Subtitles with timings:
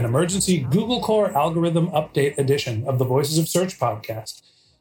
[0.00, 4.40] an emergency Google Core Algorithm Update edition of the Voices of Search podcast.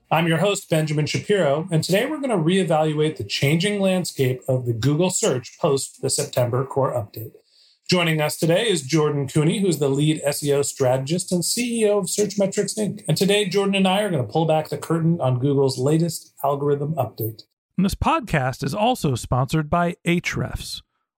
[0.10, 4.66] I'm your host, Benjamin Shapiro, and today we're going to reevaluate the changing landscape of
[4.66, 7.34] the Google search post the September Core Update.
[7.90, 12.78] Joining us today is Jordan Koene, who's the lead SEO strategist and CEO of Searchmetrics
[12.78, 13.04] Inc.
[13.06, 16.34] And today, Jordan and I are going to pull back the curtain on Google's latest
[16.46, 17.44] algorithm update.
[17.76, 20.82] And this podcast is also sponsored by Ahrefs.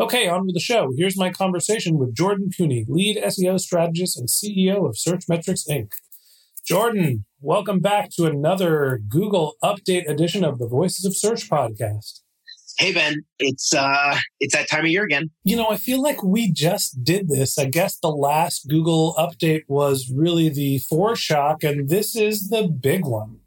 [0.00, 0.90] Okay, on with the show.
[0.96, 5.92] Here's my conversation with Jordan Koene, lead SEO strategist and CEO of Searchmetrics Inc.
[6.66, 12.22] Jordan, welcome back to another Google Update edition of the Voices of Search podcast.
[12.76, 15.30] Hey Ben, it's uh it's that time of year again.
[15.44, 17.56] You know, I feel like we just did this.
[17.56, 23.06] I guess the last Google update was really the foreshock, and this is the big
[23.06, 23.38] one.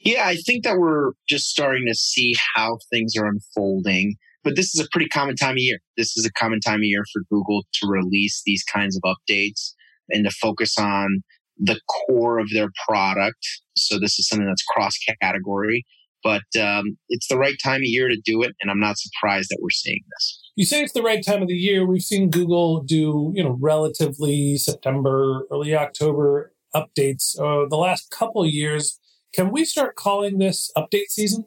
[0.00, 4.16] Yeah, I think that we're just starting to see how things are unfolding.
[4.44, 5.78] But this is a pretty common time of year.
[5.96, 9.72] This is a common time of year for Google to release these kinds of updates
[10.10, 11.22] and to focus on
[11.58, 13.38] the core of their product.
[13.76, 15.84] So this is something that's cross category,
[16.22, 18.52] but um, it's the right time of year to do it.
[18.60, 20.40] And I'm not surprised that we're seeing this.
[20.56, 21.86] You say it's the right time of the year.
[21.86, 28.42] We've seen Google do, you know, relatively September, early October updates uh, the last couple
[28.42, 28.98] of years.
[29.32, 31.46] Can we start calling this update season?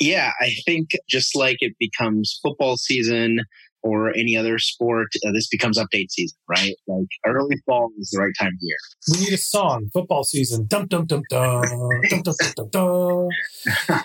[0.00, 3.40] Yeah, I think just like it becomes football season
[3.82, 6.74] or any other sport, uh, this becomes update season, right?
[6.86, 8.76] Like early fall is the right time of year.
[9.12, 10.66] We need a song, football season.
[10.66, 11.62] Dum dum dum dum
[12.08, 12.68] dum dum dum dum.
[12.70, 14.00] dum.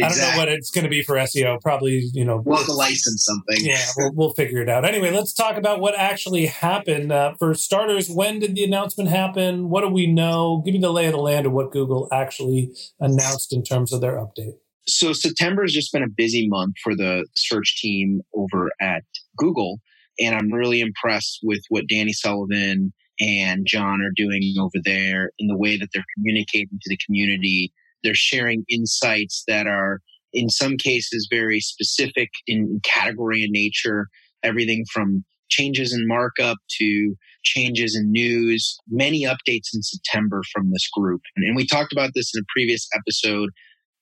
[0.00, 1.60] I don't know what it's going to be for SEO.
[1.60, 3.66] Probably, you know, We'll have to license something.
[3.66, 4.84] yeah, we'll, we'll figure it out.
[4.84, 7.10] Anyway, let's talk about what actually happened.
[7.10, 9.68] Uh, for starters, when did the announcement happen?
[9.70, 10.62] What do we know?
[10.64, 12.70] Give me the lay of the land of what Google actually
[13.00, 14.54] announced in terms of their update.
[14.88, 19.02] So September has just been a busy month for the search team over at
[19.36, 19.80] Google.
[20.18, 25.46] And I'm really impressed with what Danny Sullivan and John are doing over there in
[25.46, 27.72] the way that they're communicating to the community.
[28.02, 30.00] They're sharing insights that are,
[30.32, 34.08] in some cases, very specific in category and nature.
[34.42, 40.88] Everything from changes in markup to changes in news, many updates in September from this
[40.96, 41.20] group.
[41.36, 43.50] And, we talked about this in a previous episode,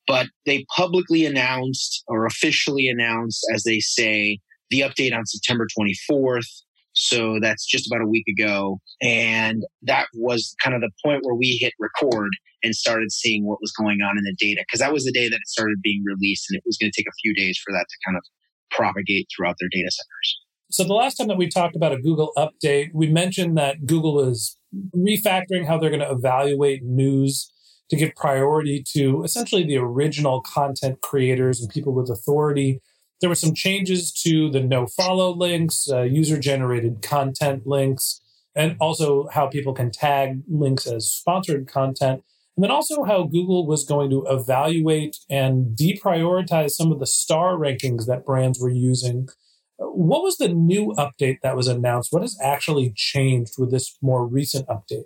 [0.06, 4.38] but they publicly announced or officially announced, as they say,
[4.70, 6.48] the update on September 24th.
[6.92, 8.78] So that's just about a week ago.
[9.02, 12.30] And that was kind of the point where we hit record
[12.62, 14.62] and started seeing what was going on in the data.
[14.66, 16.96] Because that was the day that it started being released, and it was going to
[16.98, 18.24] take a few days for that to kind of
[18.70, 20.40] propagate throughout their data centers.
[20.70, 24.20] So the last time that we talked about a Google update, we mentioned that Google
[24.20, 24.56] is
[24.96, 27.52] refactoring how they're going to evaluate news
[27.90, 32.80] to give priority to essentially the original content creators and people with authority.
[33.20, 38.20] There were some changes to the no follow links, uh, user generated content links,
[38.54, 42.24] and also how people can tag links as sponsored content.
[42.56, 47.56] And then also how Google was going to evaluate and deprioritize some of the star
[47.56, 49.28] rankings that brands were using.
[49.78, 52.12] What was the new update that was announced?
[52.12, 55.04] What has actually changed with this more recent update?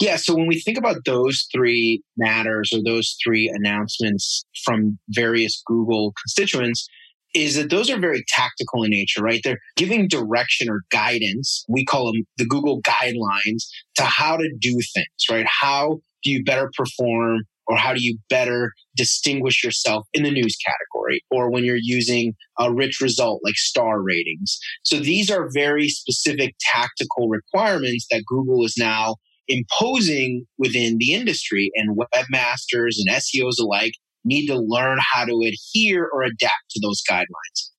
[0.00, 5.62] Yeah, so when we think about those three matters or those three announcements from various
[5.66, 6.86] Google constituents,
[7.34, 9.40] is that those are very tactical in nature, right?
[9.44, 11.64] They're giving direction or guidance.
[11.68, 13.64] We call them the Google guidelines
[13.96, 15.46] to how to do things, right?
[15.46, 20.56] How do you better perform or how do you better distinguish yourself in the news
[20.56, 24.58] category or when you're using a rich result like star ratings.
[24.82, 29.16] So these are very specific tactical requirements that Google is now
[29.48, 33.92] imposing within the industry and webmasters and SEOs alike
[34.24, 37.70] need to learn how to adhere or adapt to those guidelines.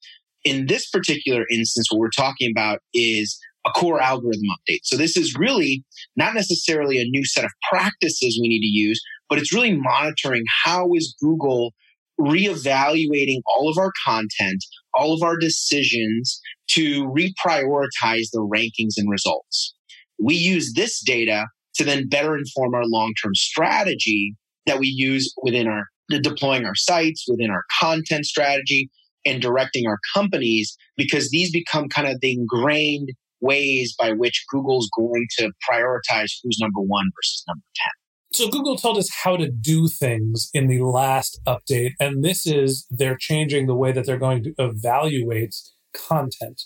[0.44, 4.80] In this particular instance, what we're talking about is a core algorithm update.
[4.84, 5.84] So this is really
[6.16, 10.44] not necessarily a new set of practices we need to use, but it's really monitoring
[10.64, 11.74] how is Google
[12.20, 14.64] reevaluating all of our content,
[14.94, 19.74] all of our decisions to reprioritize the rankings and results.
[20.22, 21.46] We use this data
[21.80, 24.36] to then better inform our long-term strategy
[24.66, 25.86] that we use within our
[26.22, 28.90] deploying our sites, within our content strategy,
[29.26, 33.10] and directing our companies because these become kind of the ingrained
[33.40, 37.92] ways by which Google's going to prioritize who's number one versus number 10.
[38.34, 42.86] So Google told us how to do things in the last update, and this is
[42.90, 45.56] they're changing the way that they're going to evaluate
[45.96, 46.62] content.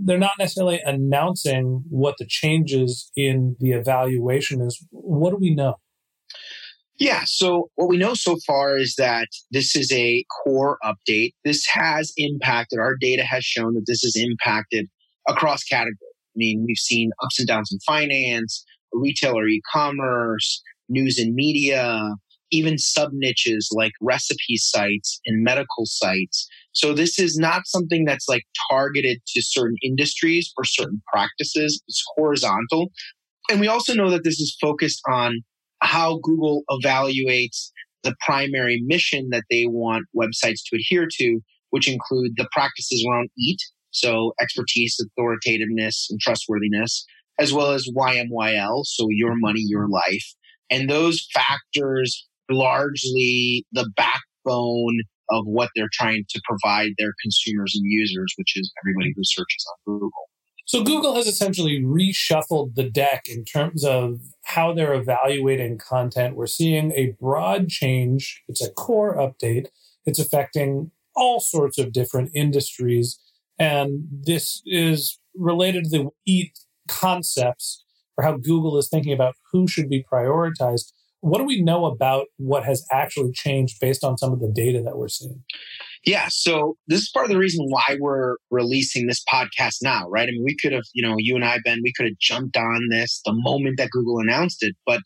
[0.00, 4.84] They're not necessarily announcing what the changes in the evaluation is.
[4.90, 5.76] What do we know?
[6.98, 11.32] Yeah, so what we know so far is that this is a core update.
[11.44, 14.88] This has impacted, our data has shown that this has impacted
[15.28, 15.96] across categories.
[16.02, 21.34] I mean, we've seen ups and downs in finance, retail or e commerce, news and
[21.34, 22.14] media,
[22.50, 26.48] even sub niches like recipe sites and medical sites.
[26.72, 31.82] So this is not something that's like targeted to certain industries or certain practices.
[31.88, 32.90] It's horizontal.
[33.50, 35.40] And we also know that this is focused on
[35.80, 37.70] how Google evaluates
[38.02, 41.40] the primary mission that they want websites to adhere to,
[41.70, 43.58] which include the practices around EAT,
[43.90, 47.04] so expertise, authoritativeness, and trustworthiness,
[47.38, 50.24] as well as YMYL, so your money, your life.
[50.70, 55.00] And those factors largely the backbone
[55.30, 59.66] of what they're trying to provide their consumers and users, which is everybody who searches
[59.70, 60.28] on Google.
[60.64, 66.36] So Google has essentially reshuffled the deck in terms of how they're evaluating content.
[66.36, 68.42] We're seeing a broad change.
[68.48, 69.68] It's a core update.
[70.04, 73.18] It's affecting all sorts of different industries.
[73.58, 77.82] And this is related to the EAT concepts
[78.18, 80.92] or how Google is thinking about who should be prioritized.
[81.20, 84.82] What do we know about what has actually changed based on some of the data
[84.84, 85.42] that we're seeing?
[86.04, 90.28] Yeah, so this is part of the reason why we're releasing this podcast now, right?
[90.28, 92.56] I mean, we could have, you know, you and I, Ben, we could have jumped
[92.56, 95.00] on this the moment that Google announced it, but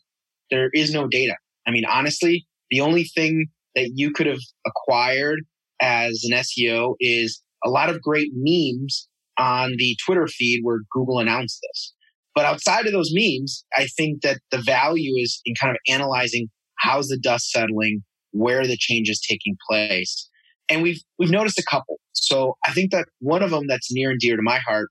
[0.51, 1.35] there is no data.
[1.65, 5.39] I mean, honestly, the only thing that you could have acquired
[5.81, 11.19] as an SEO is a lot of great memes on the Twitter feed where Google
[11.19, 11.93] announced this.
[12.35, 16.47] But outside of those memes, I think that the value is in kind of analyzing
[16.79, 20.29] how's the dust settling, where the changes taking place.
[20.69, 21.99] And we've we've noticed a couple.
[22.13, 24.89] So I think that one of them that's near and dear to my heart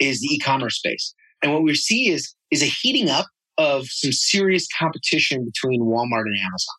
[0.00, 1.14] is the e-commerce space.
[1.42, 3.26] And what we see is is a heating up
[3.58, 6.76] of some serious competition between Walmart and Amazon.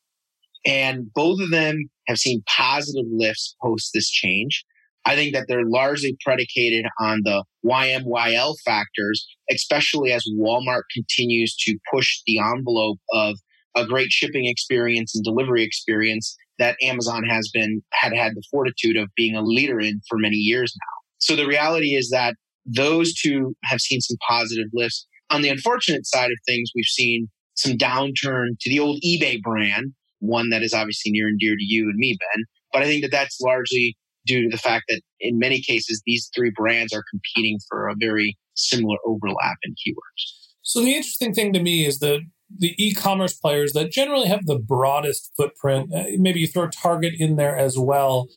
[0.66, 4.64] And both of them have seen positive lifts post this change.
[5.06, 11.78] I think that they're largely predicated on the YMYL factors, especially as Walmart continues to
[11.94, 13.36] push the envelope of
[13.76, 18.98] a great shipping experience and delivery experience that Amazon has been had had the fortitude
[18.98, 21.02] of being a leader in for many years now.
[21.20, 22.36] So the reality is that
[22.66, 25.06] those two have seen some positive lifts.
[25.30, 29.94] On the unfortunate side of things, we've seen some downturn to the old eBay brand,
[30.20, 32.44] one that is obviously near and dear to you and me, Ben.
[32.74, 33.96] But I think that that's largely
[34.26, 37.96] due to the fact that in many cases, these three brands are competing for a
[37.98, 40.54] very similar overlap in keywords.
[40.62, 42.22] So the interesting thing to me is that
[42.58, 47.36] the e-commerce players that generally have the broadest footprint, uh, maybe you throw Target in
[47.36, 48.28] there as well,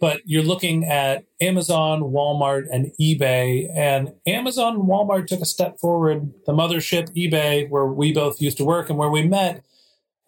[0.00, 3.68] but you're looking at Amazon, Walmart, and eBay.
[3.74, 6.30] And Amazon and Walmart took a step forward.
[6.46, 9.64] The mothership, eBay, where we both used to work and where we met,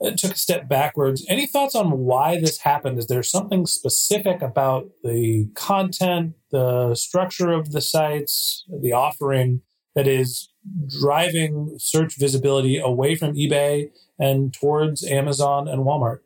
[0.05, 1.25] uh, took a step backwards.
[1.29, 2.99] Any thoughts on why this happened?
[2.99, 9.63] Is there something specific about the content, the structure of the sites, the offering
[9.95, 10.51] that is
[11.01, 16.19] driving search visibility away from eBay and towards Amazon and Walmart?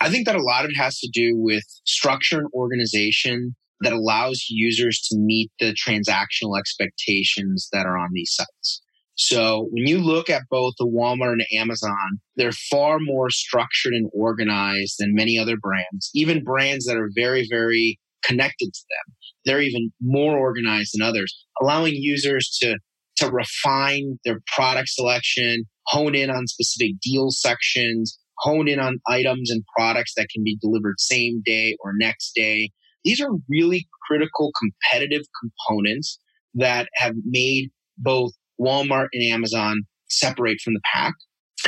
[0.00, 3.92] I think that a lot of it has to do with structure and organization that
[3.92, 8.82] allows users to meet the transactional expectations that are on these sites.
[9.18, 14.08] So when you look at both the Walmart and Amazon, they're far more structured and
[14.14, 19.16] organized than many other brands, even brands that are very, very connected to them.
[19.44, 22.78] They're even more organized than others, allowing users to,
[23.16, 29.50] to refine their product selection, hone in on specific deal sections, hone in on items
[29.50, 32.70] and products that can be delivered same day or next day.
[33.02, 36.20] These are really critical competitive components
[36.54, 38.30] that have made both
[38.60, 41.14] Walmart and Amazon separate from the pack.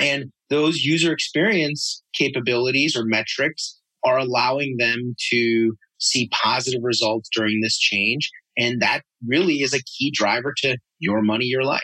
[0.00, 7.60] And those user experience capabilities or metrics are allowing them to see positive results during
[7.60, 8.30] this change.
[8.56, 11.80] And that really is a key driver to your money, your life.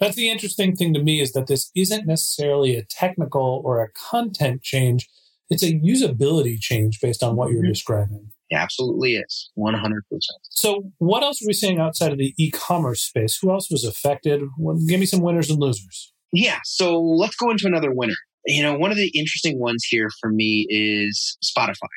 [0.00, 3.90] That's the interesting thing to me is that this isn't necessarily a technical or a
[3.92, 5.08] content change.
[5.50, 7.72] It's a usability change based on what you're mm-hmm.
[7.72, 8.32] describing.
[8.50, 9.50] It absolutely is.
[9.56, 10.00] 100%.
[10.42, 13.38] So, what else are we seeing outside of the e commerce space?
[13.40, 14.42] Who else was affected?
[14.88, 16.12] Give me some winners and losers.
[16.32, 16.58] Yeah.
[16.64, 18.16] So, let's go into another winner.
[18.46, 21.88] You know, one of the interesting ones here for me is Spotify.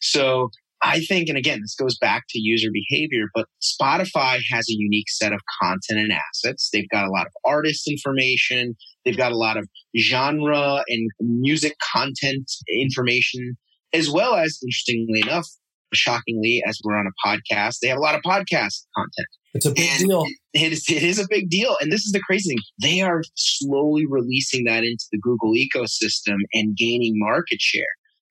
[0.00, 0.50] So,
[0.82, 5.10] I think, and again, this goes back to user behavior, but Spotify has a unique
[5.10, 6.70] set of content and assets.
[6.72, 8.74] They've got a lot of artist information.
[9.04, 13.58] They've got a lot of genre and music content information,
[13.92, 15.46] as well as, interestingly enough,
[15.92, 19.28] shockingly, as we're on a podcast, they have a lot of podcast content.
[19.54, 20.24] It's a big and deal.
[20.52, 21.76] It is, it is a big deal.
[21.80, 22.58] And this is the crazy thing.
[22.82, 27.84] They are slowly releasing that into the Google ecosystem and gaining market share.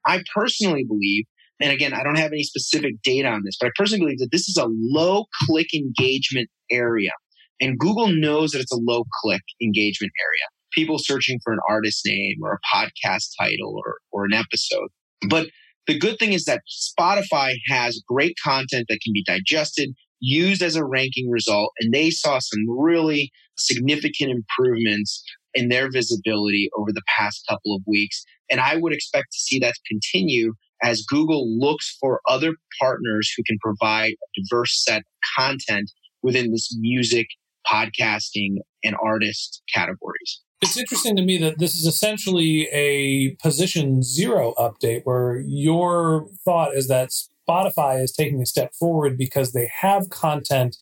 [0.06, 1.25] I personally believe
[1.60, 4.32] and again, I don't have any specific data on this, but I personally believe that
[4.32, 7.12] this is a low click engagement area.
[7.60, 10.48] And Google knows that it's a low click engagement area.
[10.72, 14.88] People searching for an artist name or a podcast title or, or an episode.
[15.30, 15.48] But
[15.88, 20.75] the good thing is that Spotify has great content that can be digested, used as
[20.75, 27.01] a ranking result, and they saw some really significant improvements in their visibility over the
[27.17, 28.24] past couple of weeks.
[28.51, 33.43] And I would expect to see that continue as Google looks for other partners who
[33.43, 35.03] can provide a diverse set of
[35.38, 37.27] content within this music,
[37.69, 40.41] podcasting, and artist categories.
[40.62, 46.75] It's interesting to me that this is essentially a position zero update where your thought
[46.75, 50.78] is that Spotify is taking a step forward because they have content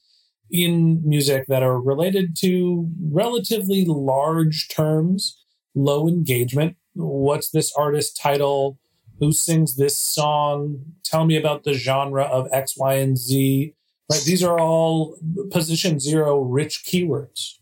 [0.49, 5.37] in music that are related to relatively large terms,
[5.75, 6.77] low engagement.
[6.93, 8.79] What's this artist title?
[9.19, 13.73] who sings this song tell me about the genre of x y and z
[14.11, 15.17] right these are all
[15.51, 17.56] position zero rich keywords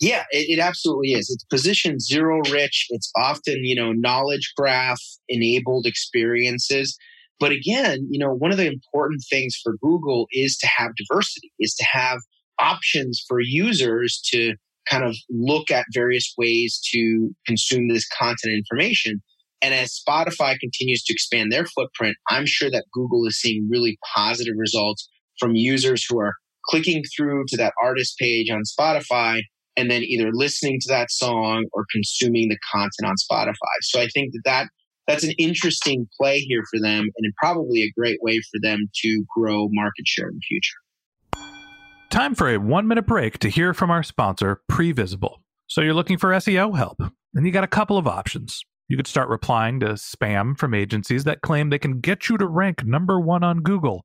[0.00, 1.30] yeah it, it, absolutely is.
[1.30, 2.86] It's position zero rich.
[2.90, 6.96] It's often you know knowledge graph enabled experiences.
[7.40, 11.52] But again you know one of the important things for google is to have diversity
[11.58, 12.18] is to have
[12.60, 14.54] options for users to
[14.90, 19.22] kind of look at various ways to consume this content information.
[19.60, 23.98] And as Spotify continues to expand their footprint, I'm sure that Google is seeing really
[24.14, 26.34] positive results from users who are
[26.66, 29.40] clicking through to that artist page on Spotify
[29.78, 33.76] and then either listening to that song or consuming the content on Spotify.
[33.82, 34.66] So I think that, that
[35.06, 39.24] that's an interesting play here for them and probably a great way for them to
[39.34, 40.76] grow market share in the future.
[42.10, 45.36] Time for a one minute break to hear from our sponsor, Previsible.
[45.66, 47.00] So you're looking for SEO help,
[47.34, 48.62] and you got a couple of options.
[48.88, 52.46] You could start replying to spam from agencies that claim they can get you to
[52.46, 54.04] rank number one on Google.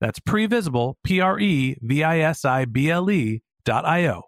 [0.00, 4.22] That's previsible, P R E V I S I B L E dot I-O.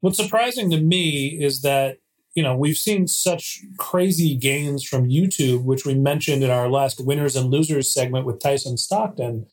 [0.00, 1.98] What's surprising to me is that,
[2.34, 7.04] you know, we've seen such crazy gains from YouTube, which we mentioned in our last
[7.04, 9.46] winners and losers segment with Tyson Stockton,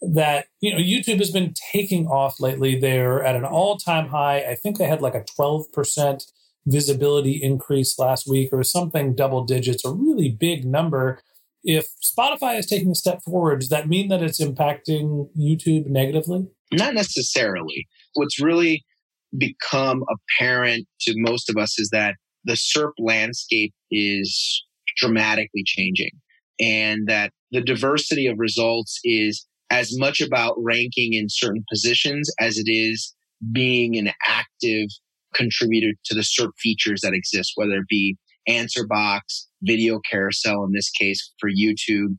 [0.00, 2.78] that, you know, YouTube has been taking off lately.
[2.78, 4.40] They're at an all time high.
[4.42, 6.24] I think they had like a 12%
[6.66, 11.20] visibility increase last week or something double digits, a really big number.
[11.62, 16.46] If Spotify is taking a step forward, does that mean that it's impacting YouTube negatively?
[16.72, 17.86] Not necessarily.
[18.14, 18.84] What's really
[19.36, 22.14] become apparent to most of us is that
[22.44, 24.64] the SERP landscape is
[24.96, 26.10] dramatically changing
[26.58, 32.58] and that the diversity of results is as much about ranking in certain positions as
[32.58, 33.14] it is
[33.52, 34.88] being an active
[35.34, 40.72] contributor to the SERP features that exist, whether it be answer box, video carousel in
[40.72, 42.16] this case for YouTube.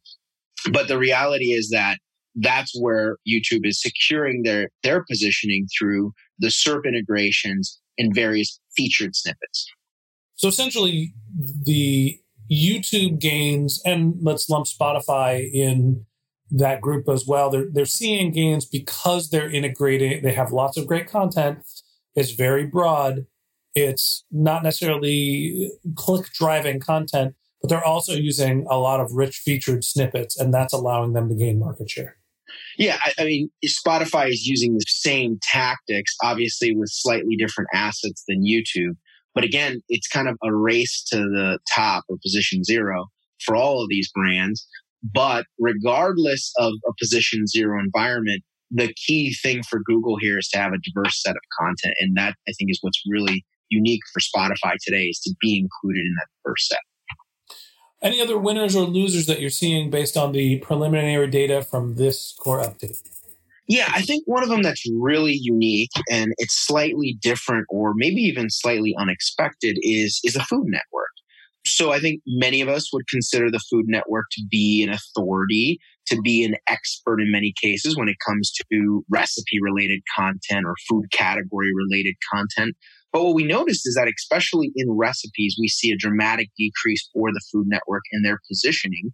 [0.72, 1.98] But the reality is that
[2.36, 9.16] that's where YouTube is securing their, their positioning through the SERP integrations and various featured
[9.16, 9.68] snippets.
[10.36, 11.14] So essentially,
[11.64, 12.20] the
[12.52, 16.06] YouTube gains, and let's lump Spotify in
[16.50, 17.50] that group as well.
[17.50, 20.22] They're they're seeing gains because they're integrating.
[20.22, 21.60] They have lots of great content.
[22.16, 23.26] It's very broad.
[23.76, 29.84] It's not necessarily click driving content, but they're also using a lot of rich featured
[29.84, 32.18] snippets, and that's allowing them to gain market share.
[32.78, 38.24] Yeah, I, I, mean, Spotify is using the same tactics, obviously with slightly different assets
[38.28, 38.96] than YouTube.
[39.34, 43.08] But again, it's kind of a race to the top or position zero
[43.46, 44.68] for all of these brands.
[45.04, 50.60] But regardless of a position zero environment, the key thing for Google here is to
[50.60, 51.96] have a diverse set of content.
[52.00, 56.06] And that I think is what's really unique for Spotify today is to be included
[56.06, 56.80] in that first set.
[58.04, 62.34] Any other winners or losers that you're seeing based on the preliminary data from this
[62.40, 63.02] core update?
[63.68, 68.22] Yeah, I think one of them that's really unique and it's slightly different or maybe
[68.22, 71.12] even slightly unexpected is is a Food Network.
[71.66, 75.80] So I think many of us would consider the Food Network to be an authority,
[76.08, 80.74] to be an expert in many cases when it comes to recipe related content or
[80.90, 82.76] food category related content.
[83.12, 87.32] But what we noticed is that, especially in recipes, we see a dramatic decrease for
[87.32, 89.12] the Food Network in their positioning.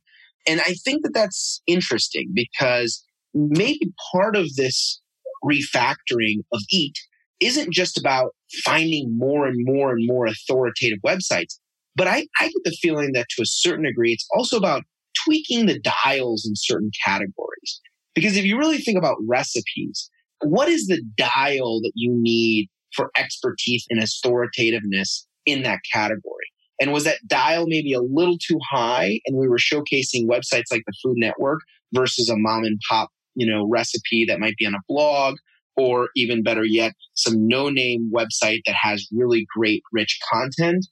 [0.48, 5.02] And I think that that's interesting because maybe part of this
[5.44, 6.96] refactoring of EAT
[7.40, 8.32] isn't just about
[8.64, 11.60] finding more and more and more authoritative websites,
[11.96, 14.84] but I, I get the feeling that to a certain degree, it's also about
[15.26, 17.82] tweaking the dials in certain categories.
[18.16, 20.10] Because if you really think about recipes,
[20.42, 26.52] what is the dial that you need for expertise and authoritativeness in that category?
[26.82, 29.20] And was that dial maybe a little too high?
[29.26, 31.60] And we were showcasing websites like the Food Network
[31.94, 35.38] versus a mom and pop, you know, recipe that might be on a blog,
[35.78, 40.86] or even better yet, some no name website that has really great, rich content.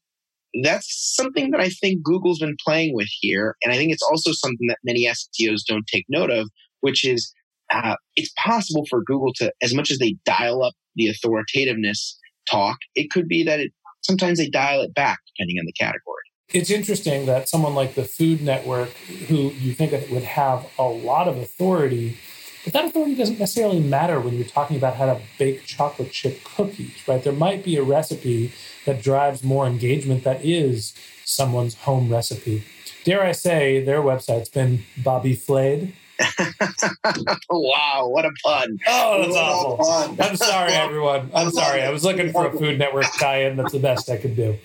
[0.63, 3.57] That's something that I think Google's been playing with here.
[3.63, 6.49] And I think it's also something that many SEOs don't take note of,
[6.81, 7.33] which is
[7.71, 12.17] uh, it's possible for Google to, as much as they dial up the authoritativeness
[12.49, 16.21] talk, it could be that it sometimes they dial it back depending on the category.
[16.49, 18.89] It's interesting that someone like the Food Network,
[19.27, 22.17] who you think would have a lot of authority,
[22.63, 26.43] but that authority doesn't necessarily matter when you're talking about how to bake chocolate chip
[26.43, 27.23] cookies, right?
[27.23, 28.53] There might be a recipe
[28.85, 30.93] that drives more engagement that is
[31.25, 32.63] someone's home recipe.
[33.03, 35.93] Dare I say, their website's been Bobby Flayed
[37.49, 38.79] wow, what a pun.
[38.87, 40.23] Oh, that's what awful.
[40.23, 41.29] I'm sorry, everyone.
[41.33, 41.81] I'm sorry.
[41.81, 43.57] I was looking for a Food Network tie in.
[43.57, 44.57] That's the best I could do.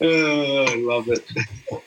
[0.00, 1.24] Oh, I love it.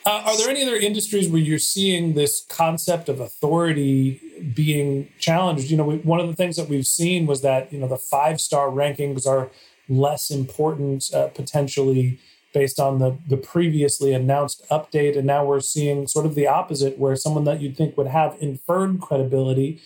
[0.04, 4.20] Uh, are there any other industries where you're seeing this concept of authority
[4.54, 5.70] being challenged?
[5.70, 7.96] You know, we, one of the things that we've seen was that, you know, the
[7.96, 9.50] five star rankings are
[9.88, 12.18] less important uh, potentially
[12.52, 15.16] based on the, the previously announced update.
[15.16, 18.36] And now we're seeing sort of the opposite, where someone that you'd think would have
[18.40, 19.80] inferred credibility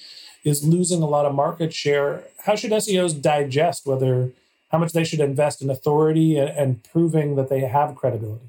[0.45, 2.25] is losing a lot of market share.
[2.45, 4.33] How should SEOs digest whether
[4.71, 8.47] how much they should invest in authority and, and proving that they have credibility?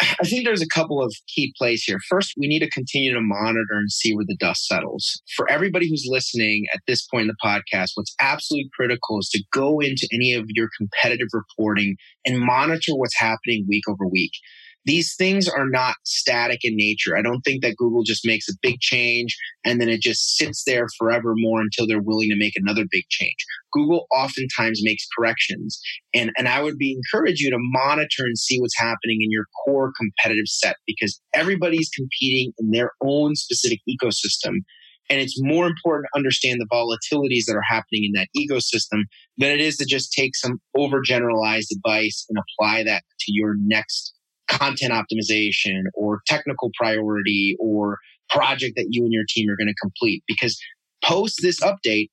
[0.00, 1.98] I think there's a couple of key plays here.
[2.08, 5.22] First, we need to continue to monitor and see where the dust settles.
[5.36, 9.42] For everybody who's listening at this point in the podcast, what's absolutely critical is to
[9.52, 14.32] go into any of your competitive reporting and monitor what's happening week over week
[14.84, 17.16] these things are not static in nature.
[17.16, 20.64] I don't think that Google just makes a big change and then it just sits
[20.64, 23.36] there forevermore until they're willing to make another big change.
[23.72, 25.80] Google oftentimes makes corrections.
[26.12, 29.46] And, and I would be encourage you to monitor and see what's happening in your
[29.64, 34.58] core competitive set because everybody's competing in their own specific ecosystem.
[35.10, 39.02] And it's more important to understand the volatilities that are happening in that ecosystem
[39.36, 44.13] than it is to just take some overgeneralized advice and apply that to your next
[44.48, 47.98] content optimization or technical priority or
[48.30, 50.22] project that you and your team are going to complete.
[50.26, 50.58] Because
[51.04, 52.08] post this update,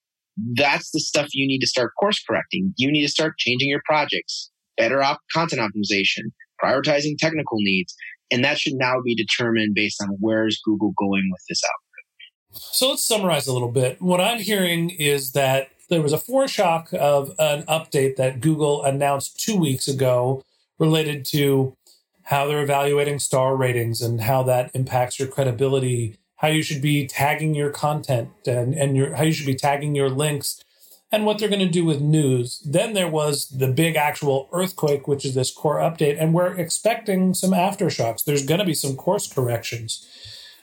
[0.55, 2.73] that's the stuff you need to start course correcting.
[2.77, 6.31] You need to start changing your projects, better op- content optimization,
[6.63, 7.95] prioritizing technical needs.
[8.31, 12.71] And that should now be determined based on where is Google going with this algorithm.
[12.73, 14.01] So let's summarize a little bit.
[14.01, 19.39] What I'm hearing is that there was a foreshock of an update that Google announced
[19.39, 20.41] two weeks ago
[20.79, 21.75] related to
[22.23, 27.07] how they're evaluating star ratings and how that impacts your credibility, how you should be
[27.07, 30.63] tagging your content and, and your how you should be tagging your links
[31.11, 32.59] and what they're going to do with news.
[32.59, 37.33] Then there was the big actual earthquake, which is this core update, and we're expecting
[37.33, 38.23] some aftershocks.
[38.23, 40.07] There's going to be some course corrections.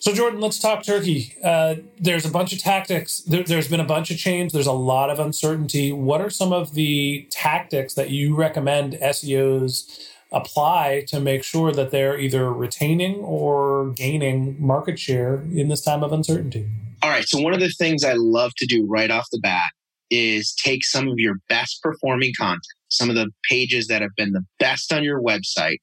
[0.01, 1.35] So, Jordan, let's talk Turkey.
[1.43, 3.19] Uh, there's a bunch of tactics.
[3.19, 4.53] There, has been a bunch of change.
[4.53, 5.91] There's a lot of uncertainty.
[5.91, 11.91] What are some of the tactics that you recommend SEOs apply to make sure that
[11.91, 16.69] they're either retaining or gaining market share in this time of uncertainty?
[17.03, 17.25] All right.
[17.27, 19.71] So, one of the things I love to do right off the bat
[20.11, 24.33] is take some of your best performing content, some of the pages that have been
[24.33, 25.79] the best on your website,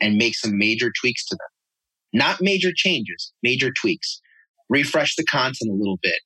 [0.00, 1.48] and make some major tweaks to them.
[2.12, 4.20] Not major changes, major tweaks.
[4.68, 6.20] Refresh the content a little bit.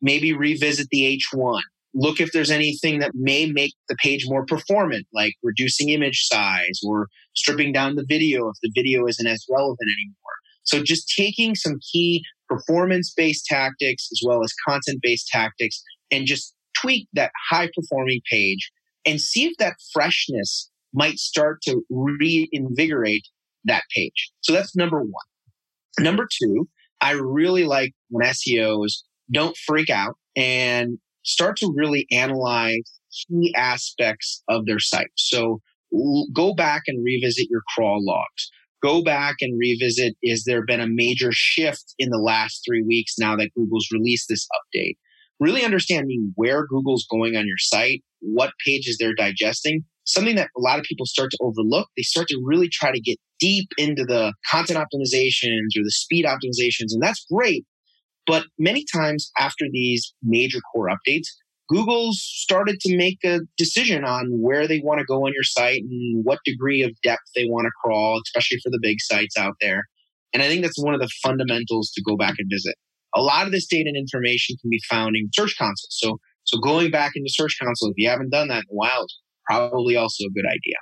[0.00, 1.60] Maybe revisit the H1
[1.94, 6.80] look if there's anything that may make the page more performant, like reducing image size
[6.84, 10.14] or stripping down the video if the video isn't as relevant anymore.
[10.64, 16.26] So just taking some key performance based tactics as well as content based tactics and
[16.26, 18.70] just tweak that high performing page
[19.06, 23.26] and see if that freshness might start to reinvigorate
[23.64, 24.32] that page.
[24.40, 25.10] So that's number one.
[25.98, 26.68] Number two,
[27.00, 34.42] I really like when SEOs don't freak out and start to really analyze key aspects
[34.48, 35.10] of their site.
[35.16, 35.60] So
[36.32, 38.50] go back and revisit your crawl logs.
[38.82, 43.14] Go back and revisit is there been a major shift in the last three weeks
[43.18, 44.96] now that Google's released this update?
[45.40, 50.60] Really understanding where Google's going on your site, what pages they're digesting, something that a
[50.60, 51.88] lot of people start to overlook.
[51.96, 56.26] They start to really try to get deep into the content optimizations or the speed
[56.26, 57.64] optimizations, and that's great.
[58.26, 61.26] But many times after these major core updates,
[61.68, 65.80] Google's started to make a decision on where they want to go on your site
[65.80, 69.54] and what degree of depth they want to crawl, especially for the big sites out
[69.60, 69.84] there.
[70.32, 72.74] And I think that's one of the fundamentals to go back and visit.
[73.14, 75.88] A lot of this data and information can be found in Search Console.
[75.90, 79.04] So, so going back into Search Console, if you haven't done that in a while,
[79.04, 80.76] is probably also a good idea.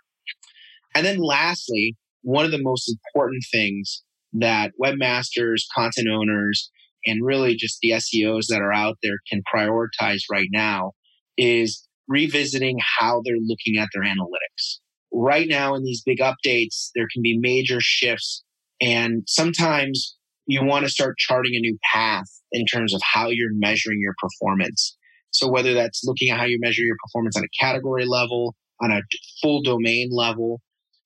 [0.94, 4.02] And then lastly, one of the most important things
[4.32, 6.70] that webmasters, content owners,
[7.06, 10.92] and really just the SEOs that are out there can prioritize right now
[11.36, 14.78] is revisiting how they're looking at their analytics.
[15.12, 18.42] Right now, in these big updates, there can be major shifts,
[18.80, 23.52] and sometimes you want to start charting a new path in terms of how you're
[23.52, 24.96] measuring your performance.
[25.30, 28.90] So, whether that's looking at how you measure your performance on a category level, on
[28.90, 29.00] a
[29.40, 30.60] full domain level,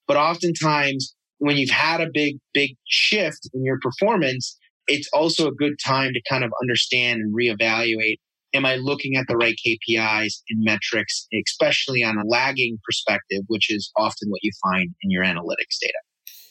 [0.06, 4.56] but oftentimes when you've had a big, big shift in your performance,
[4.86, 8.16] it's also a good time to kind of understand and reevaluate
[8.54, 13.70] am I looking at the right KPIs and metrics, especially on a lagging perspective, which
[13.70, 15.98] is often what you find in your analytics data.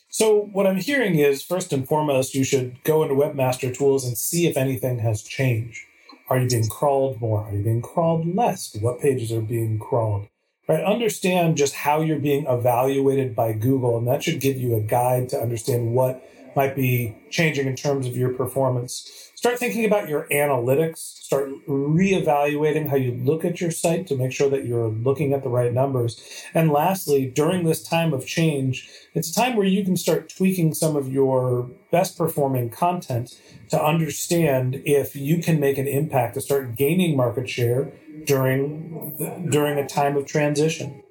[0.09, 4.17] So, what I'm hearing is first and foremost, you should go into Webmaster Tools and
[4.17, 5.81] see if anything has changed.
[6.29, 7.41] Are you being crawled more?
[7.45, 8.75] Are you being crawled less?
[8.79, 10.27] What pages are being crawled?
[10.67, 10.83] Right?
[10.83, 15.29] Understand just how you're being evaluated by Google, and that should give you a guide
[15.29, 16.23] to understand what
[16.55, 19.31] might be changing in terms of your performance.
[19.35, 20.97] Start thinking about your analytics.
[20.97, 25.43] Start reevaluating how you look at your site to make sure that you're looking at
[25.43, 26.19] the right numbers.
[26.53, 30.73] And lastly, during this time of change, it's a time where you can start tweaking
[30.73, 33.39] some of your best performing content
[33.69, 37.91] to understand if you can make an impact to start gaining market share
[38.25, 41.03] during during a time of transition.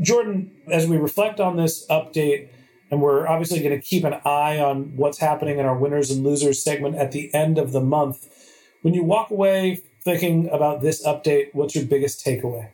[0.00, 2.48] Jordan, as we reflect on this update,
[2.92, 6.22] And we're obviously going to keep an eye on what's happening in our winners and
[6.22, 8.28] losers segment at the end of the month.
[8.82, 12.68] When you walk away thinking about this update, what's your biggest takeaway?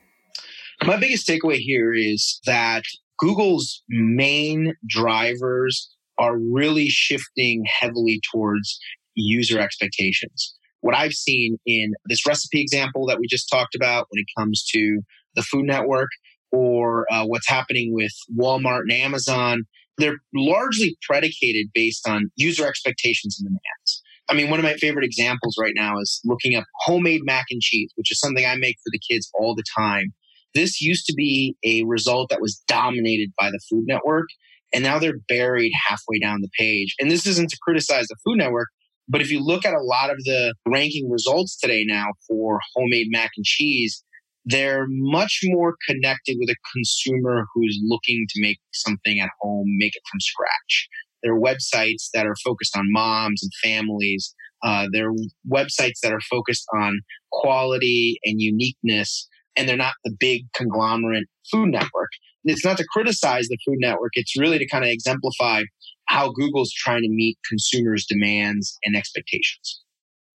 [0.85, 2.83] My biggest takeaway here is that
[3.21, 8.81] Google's main drivers are really shifting heavily towards
[9.15, 10.53] user expectations.
[10.81, 14.65] What I've seen in this recipe example that we just talked about when it comes
[14.73, 15.01] to
[15.37, 16.09] the Food Network
[16.51, 19.63] or uh, what's happening with Walmart and Amazon,
[19.99, 24.03] they're largely predicated based on user expectations and demands.
[24.31, 27.61] I mean, one of my favorite examples right now is looking up homemade mac and
[27.61, 30.13] cheese, which is something I make for the kids all the time.
[30.55, 34.27] This used to be a result that was dominated by the Food Network,
[34.73, 36.95] and now they're buried halfway down the page.
[37.01, 38.69] And this isn't to criticize the Food Network,
[39.09, 43.09] but if you look at a lot of the ranking results today now for homemade
[43.11, 44.05] mac and cheese,
[44.49, 49.95] they're much more connected with a consumer who's looking to make something at home, make
[49.95, 50.89] it from scratch.
[51.23, 54.35] They're websites that are focused on moms and families.
[54.65, 55.13] Uh, they're
[55.51, 61.69] websites that are focused on quality and uniqueness, and they're not the big conglomerate food
[61.69, 62.11] network.
[62.45, 65.65] And it's not to criticize the food network, it's really to kind of exemplify
[66.07, 69.83] how Google's trying to meet consumers' demands and expectations.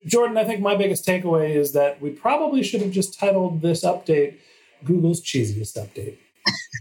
[0.06, 3.84] Jordan, I think my biggest takeaway is that we probably should have just titled this
[3.84, 4.38] update
[4.84, 6.18] Google's cheesiest update.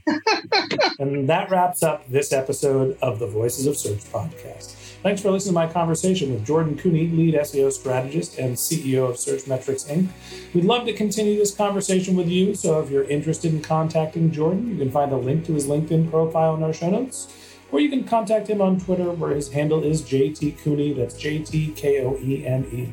[0.98, 4.74] and that wraps up this episode of the Voices of Search podcast.
[5.02, 9.16] Thanks for listening to my conversation with Jordan Koene, lead SEO strategist and CEO of
[9.16, 10.08] Searchmetrics Inc.
[10.52, 14.68] We'd love to continue this conversation with you, so if you're interested in contacting Jordan,
[14.68, 17.32] you can find a link to his LinkedIn profile in our show notes
[17.72, 20.96] or you can contact him on Twitter where his handle is JT Koene.
[20.96, 22.92] That's J T K O E N E.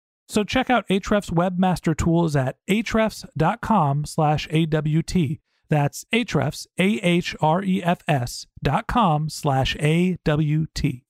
[0.31, 5.39] So check out Ahrefs Webmaster Tools at ahrefs.com slash AWT.
[5.67, 11.03] That's Ahrefs, A-H-R-E-F-S dot com slash A-W-T.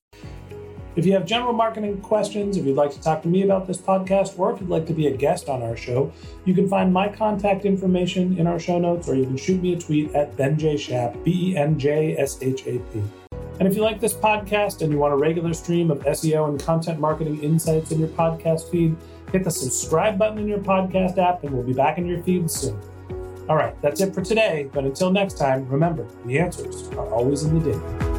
[0.95, 3.77] If you have general marketing questions, if you'd like to talk to me about this
[3.77, 6.11] podcast, or if you'd like to be a guest on our show,
[6.45, 9.73] you can find my contact information in our show notes, or you can shoot me
[9.73, 13.03] a tweet at BenJShap, B E N J S H A P.
[13.61, 16.59] And if you like this podcast and you want a regular stream of SEO and
[16.59, 18.97] content marketing insights in your podcast feed,
[19.31, 22.49] hit the subscribe button in your podcast app, and we'll be back in your feed
[22.49, 22.75] soon.
[23.47, 24.67] All right, that's it for today.
[24.73, 28.10] But until next time, remember the answers are always in the data.